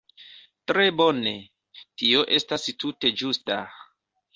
Tre 0.71 0.85
bone; 1.01 1.35
tio 2.03 2.27
estas 2.41 2.69
tute 2.85 3.17
ĝusta. 3.23 3.65